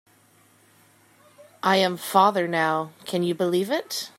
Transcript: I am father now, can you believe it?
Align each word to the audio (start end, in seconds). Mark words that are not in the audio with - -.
I 1.61 1.75
am 1.75 1.95
father 1.95 2.47
now, 2.47 2.91
can 3.05 3.21
you 3.21 3.35
believe 3.35 3.69
it? 3.69 4.09